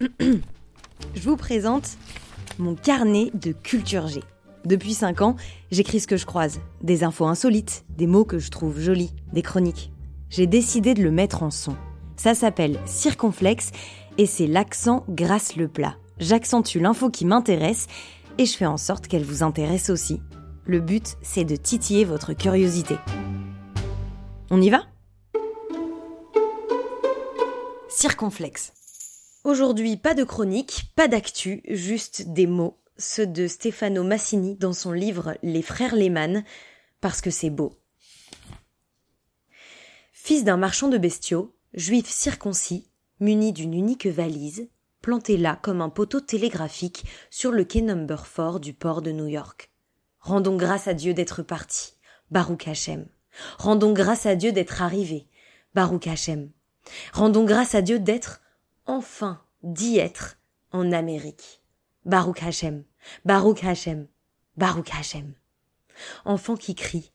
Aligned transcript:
Je 1.14 1.22
vous 1.22 1.36
présente 1.36 1.98
mon 2.58 2.74
carnet 2.74 3.30
de 3.34 3.52
culture 3.52 4.08
G. 4.08 4.22
Depuis 4.64 4.94
5 4.94 5.20
ans, 5.22 5.36
j'écris 5.70 6.00
ce 6.00 6.06
que 6.06 6.16
je 6.16 6.26
croise. 6.26 6.60
Des 6.82 7.04
infos 7.04 7.26
insolites, 7.26 7.84
des 7.90 8.06
mots 8.06 8.24
que 8.24 8.38
je 8.38 8.50
trouve 8.50 8.80
jolis, 8.80 9.12
des 9.32 9.42
chroniques. 9.42 9.92
J'ai 10.30 10.46
décidé 10.46 10.94
de 10.94 11.02
le 11.02 11.10
mettre 11.10 11.42
en 11.42 11.50
son. 11.50 11.76
Ça 12.16 12.34
s'appelle 12.34 12.78
Circonflexe 12.86 13.72
et 14.16 14.26
c'est 14.26 14.46
l'accent 14.46 15.04
grâce 15.08 15.56
le 15.56 15.68
plat. 15.68 15.96
J'accentue 16.18 16.78
l'info 16.78 17.10
qui 17.10 17.24
m'intéresse 17.24 17.86
et 18.38 18.46
je 18.46 18.56
fais 18.56 18.66
en 18.66 18.76
sorte 18.76 19.06
qu'elle 19.06 19.24
vous 19.24 19.42
intéresse 19.42 19.90
aussi. 19.90 20.20
Le 20.64 20.80
but, 20.80 21.16
c'est 21.22 21.44
de 21.44 21.56
titiller 21.56 22.04
votre 22.04 22.32
curiosité. 22.32 22.96
On 24.50 24.60
y 24.60 24.70
va? 24.70 24.82
Circonflexe. 27.88 28.72
Aujourd'hui, 29.42 29.96
pas 29.96 30.12
de 30.12 30.22
chronique, 30.22 30.92
pas 30.96 31.08
d'actu, 31.08 31.62
juste 31.66 32.28
des 32.28 32.46
mots, 32.46 32.78
ceux 32.98 33.26
de 33.26 33.46
Stefano 33.46 34.04
Massini 34.04 34.54
dans 34.56 34.74
son 34.74 34.92
livre 34.92 35.34
Les 35.42 35.62
frères 35.62 35.96
Lehmann, 35.96 36.44
parce 37.00 37.22
que 37.22 37.30
c'est 37.30 37.48
beau. 37.48 37.72
Fils 40.12 40.44
d'un 40.44 40.58
marchand 40.58 40.88
de 40.88 40.98
bestiaux, 40.98 41.56
juif 41.72 42.06
circoncis, 42.06 42.90
muni 43.18 43.54
d'une 43.54 43.72
unique 43.72 44.06
valise, 44.06 44.68
planté 45.00 45.38
là 45.38 45.58
comme 45.62 45.80
un 45.80 45.88
poteau 45.88 46.20
télégraphique 46.20 47.06
sur 47.30 47.50
le 47.50 47.64
quai 47.64 47.80
number 47.80 48.22
4 48.30 48.60
du 48.60 48.74
port 48.74 49.00
de 49.00 49.10
New 49.10 49.26
York. 49.26 49.70
Rendons 50.20 50.56
grâce 50.56 50.86
à 50.86 50.92
Dieu 50.92 51.14
d'être 51.14 51.42
parti, 51.42 51.94
Baruch 52.30 52.68
Hashem. 52.68 53.06
Rendons 53.56 53.94
grâce 53.94 54.26
à 54.26 54.36
Dieu 54.36 54.52
d'être 54.52 54.82
arrivé, 54.82 55.28
Baruch 55.74 56.08
Hashem. 56.08 56.50
Rendons 57.14 57.44
grâce 57.44 57.74
à 57.74 57.80
Dieu 57.80 57.98
d'être 57.98 58.42
enfin 58.90 59.40
d'y 59.62 59.98
être 59.98 60.36
en 60.72 60.90
Amérique. 60.90 61.62
Baruch 62.04 62.42
Hashem, 62.42 62.84
Baruch 63.24 63.62
Hashem, 63.62 64.08
Baruch 64.56 64.90
Hashem. 64.92 65.34
Enfant 66.24 66.56
qui 66.56 66.74
crie, 66.74 67.12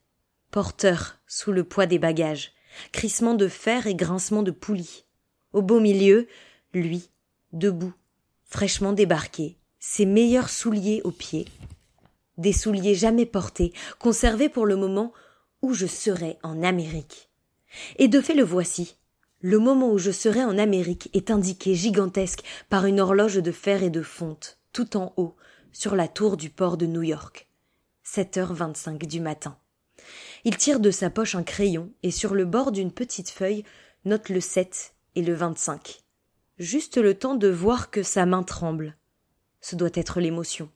porteur 0.52 1.18
sous 1.28 1.52
le 1.52 1.66
poids 1.66 1.86
des 1.86 2.00
bagages, 2.00 2.53
crissement 2.94 3.34
de 3.34 3.50
fer 3.50 3.88
et 3.88 3.96
grincement 3.96 4.42
de 4.42 4.52
poulies. 4.52 5.06
Au 5.52 5.62
beau 5.62 5.80
milieu, 5.81 6.28
lui, 6.73 7.09
debout, 7.52 7.94
fraîchement 8.46 8.94
débarqué, 8.94 9.58
ses 9.80 10.06
meilleurs 10.06 10.50
souliers 10.50 11.02
aux 11.03 11.12
pieds. 11.12 11.48
Des 12.38 12.53
souliers 12.53 12.96
jamais 12.96 13.26
portés, 13.26 13.73
conservés 14.00 14.50
pour 14.50 14.66
le 14.66 14.78
moment 14.78 15.12
où 15.62 15.73
je 15.73 15.88
serai 15.88 16.38
en 16.42 16.64
Amérique. 16.64 17.30
Et 17.98 18.08
de 18.08 18.22
fait 18.22 18.34
le 18.34 18.44
voici, 18.44 18.96
le 19.46 19.60
moment 19.60 19.92
où 19.92 20.00
je 20.00 20.10
serai 20.10 20.44
en 20.44 20.58
Amérique 20.58 21.12
est 21.14 21.30
indiqué 21.30 21.76
gigantesque 21.76 22.42
par 22.68 22.88
une 22.88 23.00
horloge 23.00 23.36
de 23.36 23.52
fer 23.52 23.84
et 23.84 23.92
de 23.92 24.02
fonte, 24.02 24.58
tout 24.74 24.98
en 24.98 25.14
haut, 25.18 25.36
sur 25.72 25.96
la 25.96 26.08
tour 26.08 26.36
du 26.36 26.50
port 26.50 26.78
de 26.78 26.88
New 26.88 27.04
York. 27.04 27.48
7h25 28.08 29.06
du 29.06 29.20
matin. 29.20 29.56
Il 30.46 30.58
tire 30.58 30.80
de 30.80 30.90
sa 30.90 31.12
poche 31.12 31.36
un 31.36 31.44
crayon 31.44 31.92
et 32.02 32.10
sur 32.10 32.34
le 32.34 32.46
bord 32.46 32.72
d'une 32.72 32.92
petite 32.92 33.30
feuille 33.30 33.64
note 34.04 34.30
le 34.30 34.40
7 34.40 34.96
et 35.14 35.22
le 35.22 35.36
25. 35.36 36.00
Juste 36.58 36.98
le 36.98 37.14
temps 37.14 37.36
de 37.36 37.48
voir 37.48 37.92
que 37.92 38.02
sa 38.02 38.26
main 38.26 38.42
tremble. 38.42 38.98
Ce 39.62 39.76
doit 39.76 39.92
être 39.94 40.22
l'émotion. 40.22 40.72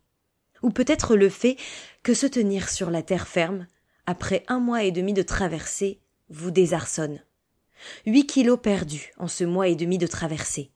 Ou 0.62 0.70
peut-être 0.70 1.16
le 1.16 1.30
fait 1.30 1.58
que 2.04 2.14
se 2.14 2.28
tenir 2.28 2.70
sur 2.70 2.92
la 2.92 3.02
terre 3.02 3.28
ferme, 3.28 3.66
après 4.06 4.44
un 4.48 4.60
mois 4.60 4.84
et 4.84 4.92
demi 4.92 5.14
de 5.14 5.24
traversée, 5.24 6.02
vous 6.30 6.52
désarçonne. 6.52 7.20
Huit 8.06 8.26
kilos 8.26 8.60
perdus 8.62 9.12
en 9.18 9.28
ce 9.28 9.44
mois 9.44 9.68
et 9.68 9.76
demi 9.76 9.98
de 9.98 10.08
traversée. 10.08 10.72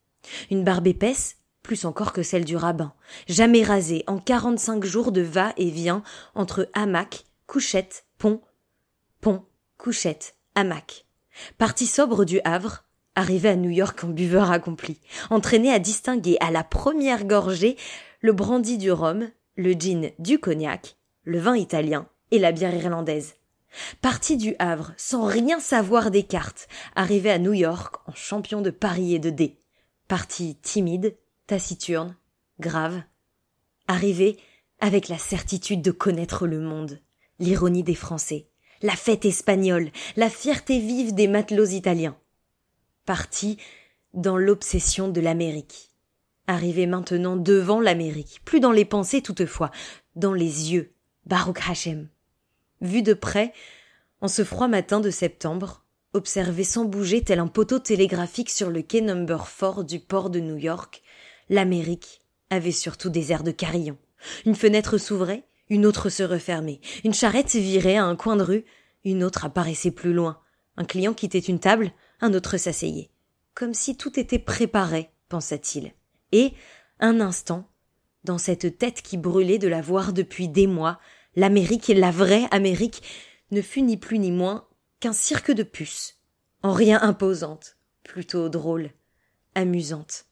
Une 0.51 0.63
barbe 0.63 0.87
épaisse, 0.87 1.37
plus 1.61 1.85
encore 1.85 2.13
que 2.13 2.23
celle 2.23 2.45
du 2.45 2.55
rabbin, 2.55 2.93
jamais 3.27 3.63
rasée 3.63 4.03
en 4.07 4.19
quarante-cinq 4.19 4.83
jours 4.83 5.11
de 5.11 5.21
va-et-vient 5.21 6.03
entre 6.35 6.69
hamac, 6.73 7.25
couchette, 7.47 8.05
pont, 8.17 8.41
pont, 9.21 9.45
couchette, 9.77 10.35
hamac. 10.55 11.05
Parti 11.57 11.87
sobre 11.87 12.25
du 12.25 12.39
Havre, 12.43 12.83
arrivé 13.15 13.49
à 13.49 13.55
New 13.55 13.69
York 13.69 14.03
en 14.03 14.09
buveur 14.09 14.51
accompli, 14.51 14.99
entraîné 15.29 15.71
à 15.71 15.79
distinguer 15.79 16.37
à 16.39 16.51
la 16.51 16.63
première 16.63 17.25
gorgée 17.25 17.77
le 18.21 18.33
brandy 18.33 18.77
du 18.77 18.91
rhum, 18.91 19.29
le 19.55 19.73
gin 19.73 20.11
du 20.19 20.39
cognac, 20.39 20.97
le 21.23 21.39
vin 21.39 21.55
italien 21.55 22.07
et 22.31 22.39
la 22.39 22.51
bière 22.51 22.75
irlandaise. 22.75 23.35
Parti 24.01 24.37
du 24.37 24.55
Havre 24.59 24.93
sans 24.97 25.25
rien 25.25 25.59
savoir 25.59 26.11
des 26.11 26.23
cartes, 26.23 26.67
arrivé 26.95 27.31
à 27.31 27.39
New 27.39 27.53
York 27.53 27.95
en 28.07 28.13
champion 28.13 28.61
de 28.61 28.69
Paris 28.69 29.15
et 29.15 29.19
de 29.19 29.29
dés. 29.29 29.59
Parti 30.07 30.55
timide, 30.61 31.15
taciturne, 31.47 32.15
grave. 32.59 33.01
Arrivé 33.87 34.37
avec 34.79 35.07
la 35.07 35.17
certitude 35.17 35.81
de 35.81 35.91
connaître 35.91 36.47
le 36.47 36.59
monde, 36.59 36.99
l'ironie 37.39 37.83
des 37.83 37.95
Français, 37.95 38.47
la 38.81 38.95
fête 38.95 39.25
espagnole, 39.25 39.91
la 40.15 40.29
fierté 40.29 40.79
vive 40.79 41.13
des 41.13 41.27
matelots 41.27 41.65
italiens. 41.65 42.17
Parti 43.05 43.57
dans 44.13 44.37
l'obsession 44.37 45.07
de 45.07 45.21
l'Amérique. 45.21 45.89
Arrivé 46.47 46.85
maintenant 46.85 47.37
devant 47.37 47.79
l'Amérique, 47.79 48.41
plus 48.45 48.59
dans 48.59 48.71
les 48.71 48.85
pensées 48.85 49.21
toutefois, 49.21 49.71
dans 50.15 50.33
les 50.33 50.73
yeux, 50.73 50.93
Baruch 51.25 51.69
Hashem 51.69 52.09
vu 52.83 53.01
de 53.01 53.13
près, 53.13 53.53
en 54.21 54.27
ce 54.27 54.43
froid 54.43 54.67
matin 54.67 54.99
de 54.99 55.09
septembre, 55.09 55.83
observé 56.13 56.63
sans 56.63 56.85
bouger 56.85 57.23
tel 57.23 57.39
un 57.39 57.47
poteau 57.47 57.79
télégraphique 57.79 58.51
sur 58.51 58.69
le 58.69 58.83
quai 58.83 59.01
number 59.01 59.43
4 59.59 59.83
du 59.83 59.99
port 59.99 60.29
de 60.29 60.39
New 60.39 60.57
York, 60.57 61.01
l'Amérique 61.49 62.21
avait 62.49 62.71
surtout 62.71 63.09
des 63.09 63.31
airs 63.31 63.43
de 63.43 63.51
carillon. 63.51 63.97
Une 64.45 64.55
fenêtre 64.55 64.97
s'ouvrait, 64.97 65.43
une 65.69 65.85
autre 65.85 66.09
se 66.09 66.23
refermait, 66.23 66.81
une 67.03 67.13
charrette 67.13 67.55
virait 67.55 67.97
à 67.97 68.05
un 68.05 68.15
coin 68.15 68.35
de 68.35 68.43
rue, 68.43 68.65
une 69.03 69.23
autre 69.23 69.45
apparaissait 69.45 69.91
plus 69.91 70.13
loin. 70.13 70.39
Un 70.77 70.85
client 70.85 71.13
quittait 71.13 71.39
une 71.39 71.59
table, 71.59 71.91
un 72.21 72.33
autre 72.33 72.57
s'asseyait. 72.57 73.09
Comme 73.53 73.73
si 73.73 73.97
tout 73.97 74.19
était 74.19 74.39
préparé, 74.39 75.09
pensa-t-il. 75.29 75.93
Et, 76.31 76.53
un 76.99 77.19
instant, 77.19 77.69
dans 78.23 78.37
cette 78.37 78.77
tête 78.77 79.01
qui 79.01 79.17
brûlait 79.17 79.57
de 79.57 79.67
la 79.67 79.81
voir 79.81 80.13
depuis 80.13 80.47
des 80.47 80.67
mois, 80.67 80.99
l'Amérique, 81.35 81.87
la 81.87 82.11
vraie 82.11 82.47
Amérique, 82.51 83.01
ne 83.51 83.61
fut 83.61 83.81
ni 83.81 83.97
plus 83.97 84.19
ni 84.19 84.31
moins 84.31 84.67
qu'un 84.99 85.13
cirque 85.13 85.51
de 85.51 85.63
puces, 85.63 86.17
en 86.61 86.73
rien 86.73 87.01
imposante, 87.01 87.77
plutôt 88.03 88.49
drôle, 88.49 88.89
amusante. 89.55 90.25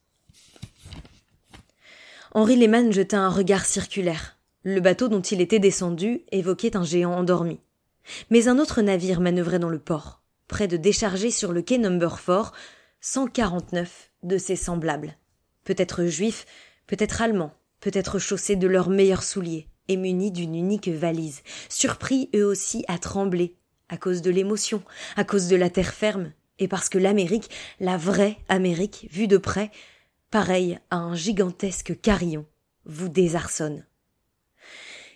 Henri 2.32 2.56
Lehmann 2.56 2.92
jeta 2.92 3.18
un 3.18 3.28
regard 3.28 3.66
circulaire. 3.66 4.38
Le 4.64 4.80
bateau 4.80 5.08
dont 5.08 5.20
il 5.20 5.40
était 5.40 5.58
descendu 5.58 6.22
évoquait 6.30 6.76
un 6.76 6.84
géant 6.84 7.12
endormi. 7.12 7.60
Mais 8.30 8.48
un 8.48 8.58
autre 8.58 8.80
navire 8.80 9.20
manœuvrait 9.20 9.58
dans 9.58 9.68
le 9.68 9.78
port, 9.78 10.22
près 10.48 10.68
de 10.68 10.76
décharger 10.76 11.30
sur 11.30 11.52
le 11.52 11.62
quai 11.62 11.78
number 11.78 12.20
4 12.24 12.52
149 13.00 14.10
de 14.22 14.38
ses 14.38 14.56
semblables. 14.56 15.16
Peut-être 15.64 16.06
juifs, 16.06 16.46
peut-être 16.86 17.20
allemands, 17.20 17.52
peut-être 17.80 18.18
chaussés 18.18 18.56
de 18.56 18.66
leurs 18.66 18.88
meilleurs 18.88 19.24
souliers 19.24 19.68
et 19.88 19.96
munis 19.96 20.30
d'une 20.30 20.54
unique 20.54 20.88
valise, 20.88 21.42
surpris 21.68 22.30
eux 22.34 22.44
aussi 22.44 22.84
à 22.88 22.98
trembler, 22.98 23.56
à 23.88 23.96
cause 23.96 24.22
de 24.22 24.30
l'émotion, 24.30 24.82
à 25.16 25.24
cause 25.24 25.48
de 25.48 25.56
la 25.56 25.70
terre 25.70 25.92
ferme, 25.92 26.32
et 26.58 26.68
parce 26.68 26.88
que 26.88 26.98
l'Amérique, 26.98 27.50
la 27.80 27.96
vraie 27.96 28.38
Amérique, 28.48 29.08
vue 29.10 29.28
de 29.28 29.36
près, 29.36 29.70
pareille 30.30 30.78
à 30.90 30.96
un 30.96 31.14
gigantesque 31.14 32.00
carillon, 32.00 32.46
vous 32.84 33.08
désarçonne. 33.08 33.84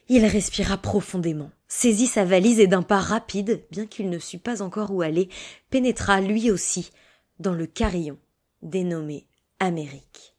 Il 0.08 0.24
respira 0.24 0.76
profondément, 0.76 1.50
saisit 1.66 2.06
sa 2.06 2.24
valise 2.24 2.60
et 2.60 2.68
d'un 2.68 2.82
pas 2.82 3.00
rapide, 3.00 3.64
bien 3.70 3.86
qu'il 3.86 4.08
ne 4.08 4.18
sût 4.18 4.38
pas 4.38 4.62
encore 4.62 4.92
où 4.92 5.02
aller, 5.02 5.28
pénétra 5.70 6.20
lui 6.20 6.50
aussi 6.50 6.90
dans 7.40 7.54
le 7.54 7.66
carillon 7.66 8.18
dénommé 8.62 9.26
Amérique. 9.58 10.35